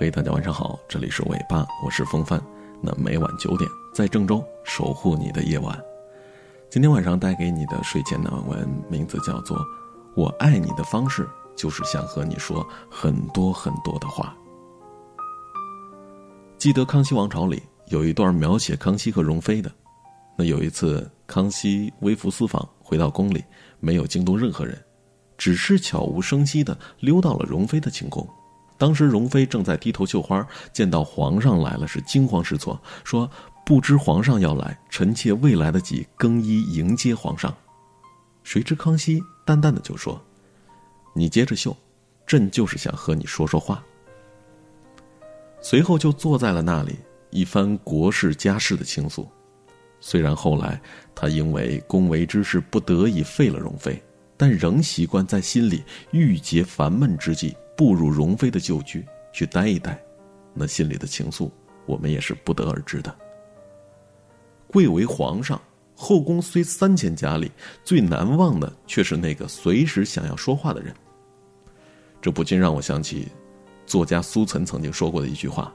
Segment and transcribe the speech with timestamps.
[0.00, 2.42] 嘿，大家晚上好，这里是尾巴，我是风帆。
[2.80, 5.78] 那每晚九点，在郑州守护你的夜晚。
[6.70, 9.58] 今天晚上带给你的睡前暖文，名字叫做
[10.16, 14.34] 《我爱你的方式就是想和你说很多很多的话》。
[16.56, 19.70] 记得《康熙王朝》里有一段描写康熙和容妃的。
[20.34, 23.44] 那有一次，康熙微服私访，回到宫里，
[23.80, 24.82] 没有惊动任何人，
[25.36, 28.26] 只是悄无声息的溜到了容妃的寝宫。
[28.80, 33.30] 当时容妃正在低头绣花，见到皇上来了，是惊慌失措，说
[33.66, 37.54] ：“不知皇上要来，臣妾未来得及更衣迎接皇上。”
[38.42, 40.18] 谁知康熙淡淡的就说
[41.14, 41.76] ：“你接着绣，
[42.26, 43.84] 朕就是想和你说说话。”
[45.60, 46.96] 随后就坐在了那里，
[47.28, 49.28] 一番国事家事的倾诉。
[50.00, 50.80] 虽然后来
[51.14, 54.02] 他因为宫闱之事不得已废了容妃，
[54.38, 57.54] 但仍习惯在心里郁结烦闷之际。
[57.80, 59.98] 步入容妃的旧居去待一待，
[60.52, 61.50] 那心里的情愫，
[61.86, 63.16] 我们也是不得而知的。
[64.66, 65.58] 贵为皇上，
[65.94, 67.50] 后宫虽三千佳丽，
[67.82, 70.94] 最难忘的却是那个随时想要说话的人。
[72.20, 73.28] 这不禁让我想起，
[73.86, 75.72] 作家苏岑曾经说过的一句话，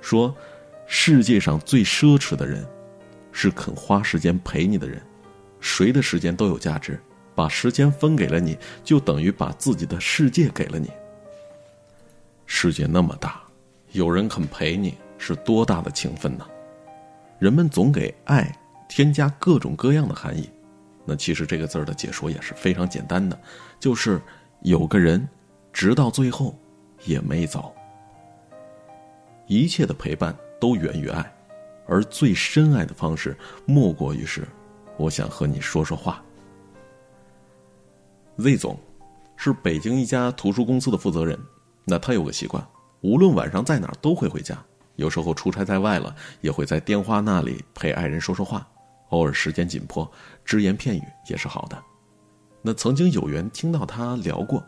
[0.00, 0.32] 说
[0.86, 2.64] ：“世界上最奢侈的人，
[3.32, 5.02] 是肯花时间陪你的人。
[5.58, 6.96] 谁的时间都有价值，
[7.34, 10.88] 把时间分给了你，就等于把自己的世界给了你。”
[12.52, 13.40] 世界那么大，
[13.92, 16.44] 有人肯陪你是多大的情分呢？
[17.38, 18.52] 人们总给爱
[18.88, 20.50] 添加各种各样的含义，
[21.04, 23.40] 那其实这个字儿的解说也是非常简单的，
[23.78, 24.20] 就是
[24.62, 25.26] 有个人
[25.72, 26.58] 直到最后
[27.04, 27.72] 也没走。
[29.46, 31.32] 一切的陪伴都源于爱，
[31.86, 33.34] 而最深爱的方式
[33.64, 34.46] 莫过于是，
[34.96, 36.20] 我想和你说说话。
[38.38, 38.76] Z 总
[39.36, 41.38] 是北京一家图书公司的负责人。
[41.84, 42.64] 那他有个习惯，
[43.00, 44.56] 无论晚上在哪儿都会回家。
[44.96, 48.66] 有时候出差在外了，也会在电话那里陪爱人说说话。
[49.08, 50.08] 偶尔时间紧迫，
[50.44, 51.82] 只言片语也是好的。
[52.62, 54.62] 那曾经有缘听到他聊过，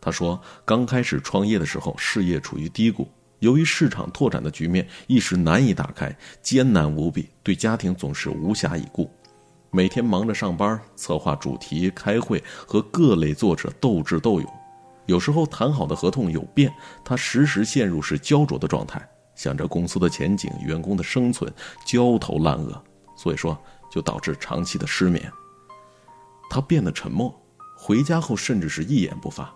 [0.00, 3.08] 他说刚开始创业的时候，事业处于低谷，
[3.38, 9.08] 由于市场拓展的局面一时难以打开，艰难无比，对家庭总是无暇以顾，
[9.70, 14.59] 每天忙着上班、策划主题、开会，和各类作者斗智斗勇。
[15.06, 16.72] 有时候谈好的合同有变，
[17.04, 21.52] 他时时陷入是焦灼的状态，想着公司的前景、员工的生存，
[21.84, 22.80] 焦头烂额，
[23.16, 23.58] 所以说
[23.90, 25.32] 就导致长期的失眠。
[26.48, 27.34] 他变得沉默，
[27.76, 29.52] 回家后甚至是一言不发。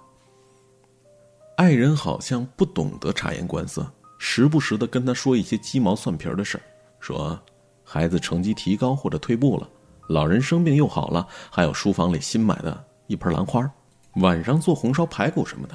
[1.56, 3.88] 爱人好像不懂得察言观色，
[4.18, 6.62] 时不时的跟他说一些鸡毛蒜皮的事儿，
[6.98, 7.40] 说
[7.84, 9.68] 孩子成绩提高或者退步了，
[10.08, 13.70] 老人生病又好了，还有书房里新买的一盆兰花。
[14.16, 15.74] 晚上做红烧排骨什么的。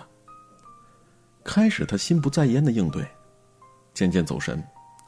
[1.44, 3.06] 开始他心不在焉的应对，
[3.94, 4.64] 渐渐走神，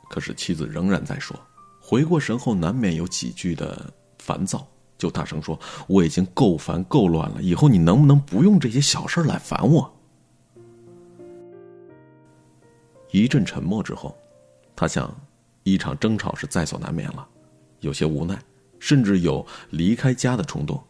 [0.10, 1.40] 可是妻子仍然在说。
[1.80, 9.94] 回过神后，难免有几句的烦躁，就大声说：“我已经够烦够乱了，以后你能不能不用这些小事来烦我？”
[13.12, 14.18] 一阵沉默之后，
[14.76, 15.14] 他想，
[15.64, 17.28] 一场争吵是在所难免了，
[17.82, 18.42] 有些无奈，
[18.80, 20.82] 甚至有离开家的冲动。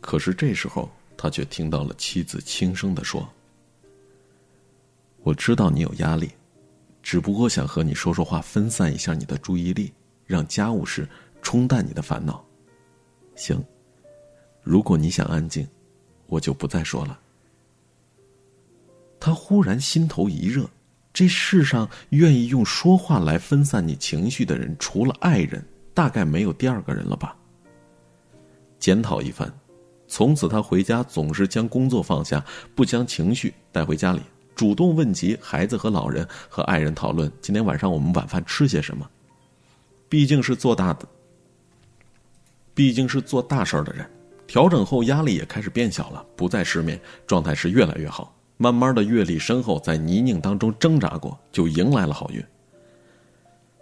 [0.00, 0.90] 可是这时候。
[1.16, 3.28] 他却听到了妻子轻声的说
[5.22, 6.30] ：“我知道你有压力，
[7.02, 9.92] 只不过想和你说说话，分散一下你的注意力，
[10.26, 11.08] 让家务事
[11.40, 12.44] 冲淡你的烦恼。
[13.34, 13.64] 行，
[14.62, 15.66] 如果你想安静，
[16.26, 17.18] 我就不再说了。”
[19.18, 20.68] 他忽然心头一热，
[21.12, 25.64] 这世上愿意用说话来分散你情绪的人，除了爱人，
[25.94, 27.34] 大概没有第二个人了吧。
[28.78, 29.50] 检讨一番。
[30.06, 32.44] 从此，他回家总是将工作放下，
[32.74, 34.20] 不将情绪带回家里，
[34.54, 39.08] 主动问及孩子和老人，和爱人讨论今天晚上我们晚饭吃些什么。
[40.08, 41.08] 毕竟是做大的，
[42.74, 44.08] 毕竟是做大事儿的人，
[44.46, 48.32] 调整后压力也开始变小了，不再失眠，状态是越来越好。
[48.56, 52.44] 慢慢的，阅历深厚，在泥泞当中挣扎过，就迎来了好运。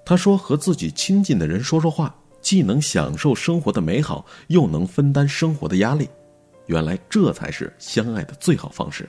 [0.06, 6.08] 他说：“和自己亲近的人说说话。”既能享受生活的美好，又能分担生活的压力，
[6.66, 9.08] 原来这才是相爱的最好方式。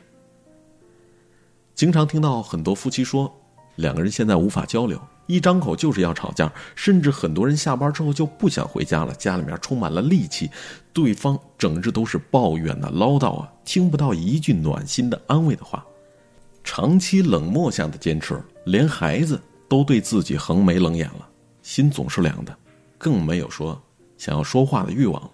[1.75, 3.33] 经常听到很多夫妻说，
[3.75, 10.49] 两个人现在无法交流，一张口就是要吵架，甚至很多人下班之后就不想回家了，家里面充满了戾气，
[10.93, 15.83] 对方整日都是抱怨呐、唠叨啊，听不到一句暖心的安慰的话，
[16.63, 21.27] 长期冷漠下的坚持，连孩子都对自己横眉冷眼了，
[21.63, 22.55] 心总是凉的。
[22.99, 23.81] 更没有说
[24.17, 25.31] 想要说话的欲望了。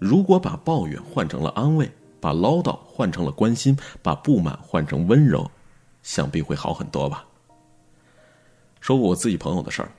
[0.00, 1.88] 如果把抱怨换成了安慰，
[2.20, 5.48] 把唠叨换成了关心，把不满换成温柔，
[6.02, 7.26] 想必会好很多吧。
[8.80, 9.92] 说过我自己朋友的事儿，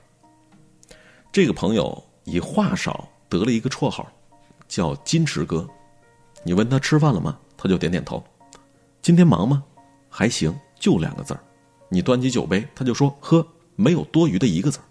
[1.30, 4.10] 这个朋友以话少得了一个绰号，
[4.66, 5.66] 叫“金池哥”。
[6.44, 7.38] 你问他吃饭了吗？
[7.56, 8.22] 他就点点头。
[9.00, 9.62] 今天忙吗？
[10.10, 11.38] 还行，就两个字儿。
[11.88, 13.46] 你端起酒杯，他就说喝，
[13.76, 14.84] 没有多余的一个字儿。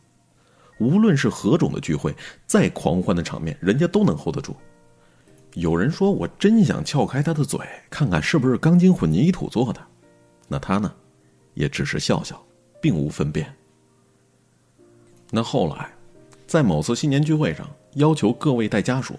[0.80, 2.16] 无论是何种的聚会，
[2.48, 4.56] 再狂欢的场面，人家都能 hold 得住。
[5.56, 7.59] 有人说我真想撬开他的嘴，
[7.89, 9.81] 看看是不是钢筋混凝土做的。
[10.48, 10.94] 那他呢，
[11.53, 12.42] 也只是笑笑，
[12.81, 13.53] 并无分辨。
[15.30, 15.92] 那后来，
[16.48, 19.15] 在某次新年聚会上，要求各位带家属。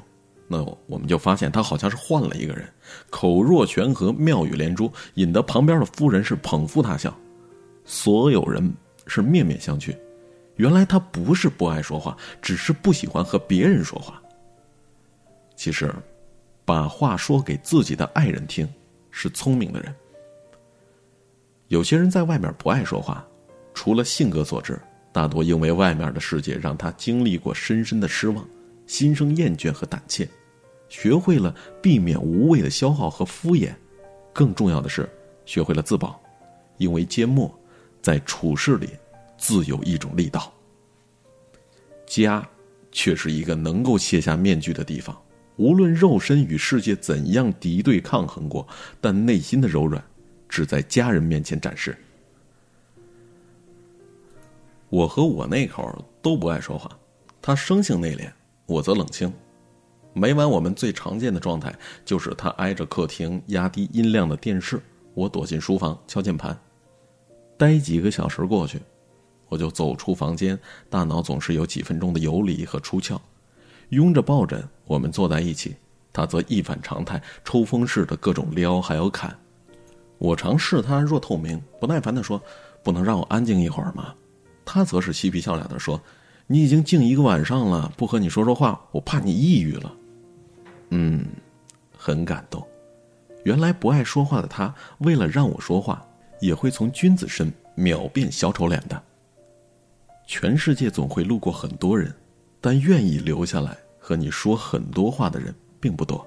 [0.48, 2.68] 那我们就发现他好像是换了一个人，
[3.08, 7.14] 口若悬河，妙语连珠，引得旁边的夫人是捧腹大笑，
[7.84, 8.72] 所有人
[9.06, 9.96] 是面面相觑。
[10.56, 14.20] 原来他不是不爱说话，只是不喜欢和别人说话。
[15.56, 15.90] 其实，
[16.64, 18.68] 把话说给自己的爱人听，
[19.10, 19.94] 是聪明的人。
[21.68, 23.26] 有些人在外面不爱说话，
[23.74, 24.80] 除了性格所致，
[25.10, 28.46] 大多因为外面的世界让他经历过深深的失望，
[28.86, 30.28] 心生厌倦和胆怯。
[30.88, 33.72] 学会了避免无谓的消耗和敷衍，
[34.32, 35.08] 更重要的是，
[35.46, 36.20] 学会了自保，
[36.76, 37.50] 因为缄默，
[38.02, 38.90] 在处事里
[39.38, 40.52] 自有一种力道。
[42.06, 42.46] 家，
[42.90, 45.18] 却是一个能够卸下面具的地方。
[45.62, 48.66] 无论肉身与世界怎样敌对抗衡过，
[49.00, 50.02] 但内心的柔软，
[50.48, 51.96] 只在家人面前展示。
[54.88, 56.90] 我和我那口都不爱说话，
[57.40, 58.28] 他生性内敛，
[58.66, 59.32] 我则冷清。
[60.12, 61.72] 每晚我们最常见的状态
[62.04, 64.82] 就是他挨着客厅压低音量的电视，
[65.14, 66.58] 我躲进书房敲键盘。
[67.56, 68.80] 待几个小时过去，
[69.48, 70.58] 我就走出房间，
[70.90, 73.16] 大脑总是有几分钟的游离和出窍。
[73.92, 75.76] 拥着抱枕，我们坐在一起，
[76.14, 79.36] 他则一反常态，抽风似的各种撩还有砍。
[80.16, 82.40] 我常视他若透明，不耐烦地说
[82.82, 84.14] ：“不能让我安静一会儿吗？”
[84.64, 86.00] 他则是嬉皮笑脸地说
[86.46, 89.94] ：“你已经静一个晚上了，不和你说说话，我怕你抑郁了。”
[90.88, 91.26] 嗯，
[91.94, 92.66] 很感动。
[93.44, 96.02] 原来不爱说话的他，为了让我说话，
[96.40, 99.02] 也会从君子身秒变小丑脸的。
[100.26, 102.14] 全世界总会路过很多人，
[102.62, 106.26] 但愿意留下来和你说很多话的人并不多。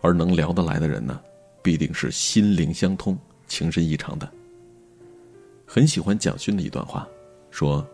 [0.00, 1.20] 而能聊得来的人呢，
[1.62, 3.16] 必定是心灵相通、
[3.46, 4.28] 情深意长的。
[5.64, 7.06] 很喜欢蒋勋的一段话，
[7.50, 7.86] 说：“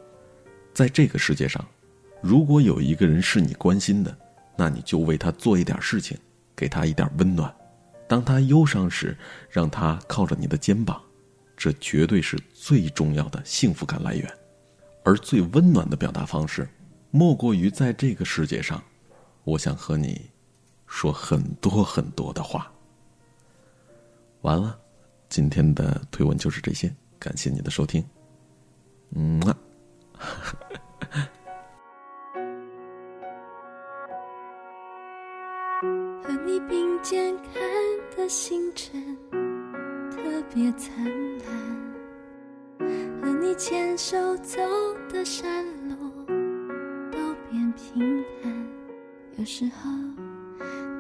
[0.73, 1.63] 在这个世界上，
[2.23, 4.17] 如果有一个人是你关心的。”
[4.57, 6.17] 那你就为他做一点事情，
[6.55, 7.53] 给他一点温暖。
[8.07, 9.17] 当他忧伤时，
[9.51, 11.03] 让他靠着你的肩膀，
[11.57, 14.33] 这绝对是最重要的幸福感来源。
[15.03, 16.69] 而最温暖的表达方式，
[17.17, 18.83] 莫过于在这个世界上，
[19.45, 20.29] 我想和你
[20.89, 22.69] 说很多很多的话。
[24.41, 24.77] 完了，
[25.29, 28.05] 今天的推文就是这些，感谢你的收听。
[29.11, 29.57] 嗯啊。
[37.05, 37.53] 渐看
[38.17, 38.99] 的星辰
[40.11, 40.91] 特别灿
[41.41, 41.47] 烂，
[43.21, 44.59] 和你牵手走
[45.13, 45.94] 的山路
[49.45, 49.91] 有时候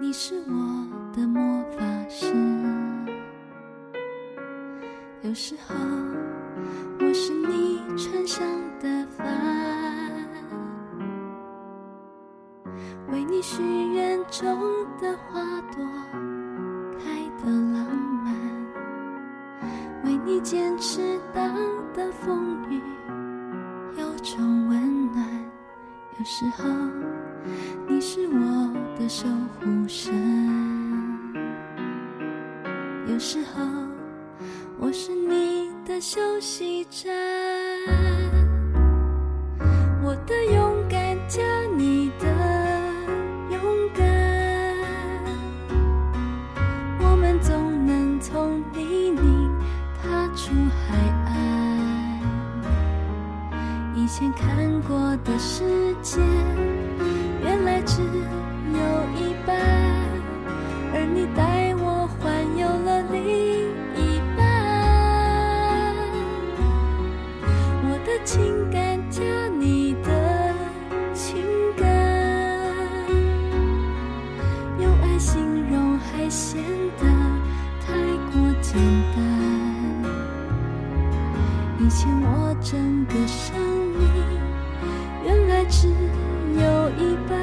[0.03, 0.87] 你是我
[1.17, 1.79] 的魔法
[2.11, 2.27] 师，
[5.23, 5.75] 有时候
[7.01, 8.47] 我是你船上
[8.81, 9.27] 的帆。
[13.11, 13.63] 为你许
[13.95, 14.61] 愿中
[15.01, 15.41] 的花
[15.73, 15.83] 朵
[17.03, 17.87] 开得浪
[18.23, 18.35] 漫，
[20.05, 21.51] 为你坚持挡
[21.95, 22.79] 的风雨
[23.97, 25.27] 有种温暖。
[26.19, 26.69] 有时候
[29.09, 29.27] 守
[29.61, 30.15] 护神。
[33.07, 33.63] 有时候
[34.79, 37.15] 我是你的休息站
[40.03, 41.43] 我的勇敢加
[41.77, 42.27] 你的
[43.51, 43.61] 勇
[43.95, 44.05] 敢。
[47.01, 49.51] 我们总能从泥泞
[50.03, 50.51] 踏出
[50.89, 50.97] 海
[51.27, 52.21] 岸
[53.95, 56.21] 以前看过的世界
[82.63, 83.57] 整个生
[83.99, 84.09] 命
[85.25, 85.65] 原来。
[85.67, 87.35] 只有一半，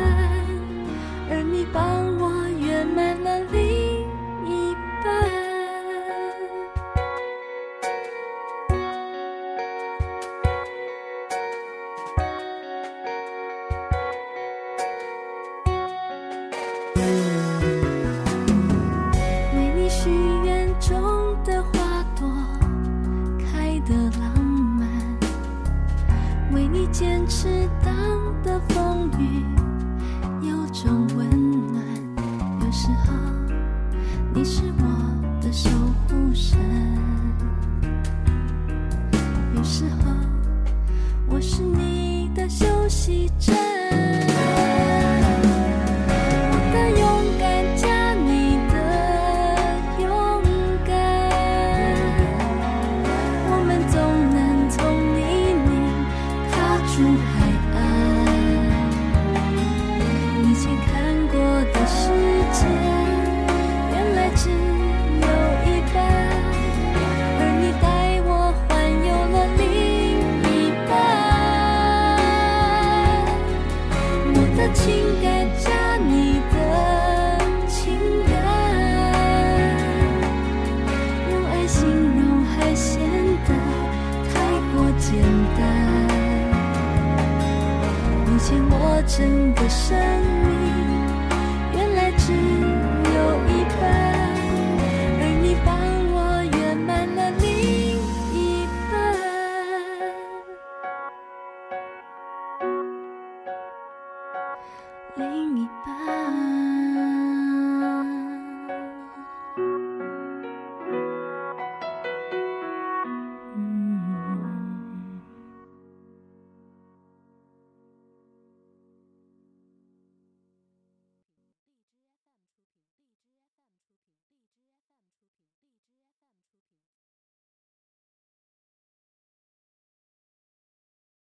[1.27, 1.81] 而你帮
[2.19, 3.43] 我圆满了
[89.03, 89.97] 整个生
[90.43, 90.50] 命。